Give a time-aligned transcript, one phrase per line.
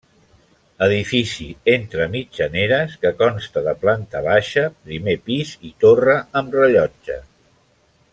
[0.85, 1.43] Edifici
[1.73, 7.19] entre mitjaneres que consta de planta baixa, primer pis i torre amb rellotge.